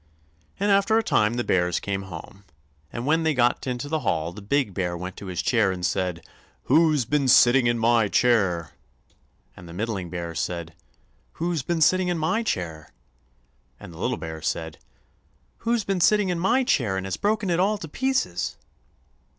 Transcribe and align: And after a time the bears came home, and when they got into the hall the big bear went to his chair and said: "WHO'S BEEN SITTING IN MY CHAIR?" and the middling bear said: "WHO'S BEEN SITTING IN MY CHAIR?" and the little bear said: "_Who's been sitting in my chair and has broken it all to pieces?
And 0.59 0.71
after 0.71 0.97
a 0.97 1.03
time 1.03 1.35
the 1.35 1.43
bears 1.43 1.79
came 1.79 2.01
home, 2.01 2.43
and 2.91 3.05
when 3.05 3.21
they 3.21 3.35
got 3.35 3.67
into 3.67 3.87
the 3.87 3.99
hall 3.99 4.33
the 4.33 4.41
big 4.41 4.73
bear 4.73 4.97
went 4.97 5.15
to 5.17 5.27
his 5.27 5.43
chair 5.43 5.71
and 5.71 5.85
said: 5.85 6.25
"WHO'S 6.63 7.05
BEEN 7.05 7.27
SITTING 7.27 7.67
IN 7.67 7.77
MY 7.77 8.07
CHAIR?" 8.07 8.71
and 9.55 9.69
the 9.69 9.73
middling 9.73 10.09
bear 10.09 10.33
said: 10.33 10.73
"WHO'S 11.33 11.61
BEEN 11.61 11.81
SITTING 11.81 12.07
IN 12.07 12.17
MY 12.17 12.41
CHAIR?" 12.41 12.89
and 13.79 13.93
the 13.93 13.99
little 13.99 14.17
bear 14.17 14.41
said: 14.41 14.79
"_Who's 15.65 15.83
been 15.83 16.01
sitting 16.01 16.29
in 16.29 16.39
my 16.39 16.63
chair 16.63 16.97
and 16.97 17.05
has 17.05 17.15
broken 17.15 17.51
it 17.51 17.59
all 17.59 17.77
to 17.77 17.87
pieces? 17.87 18.57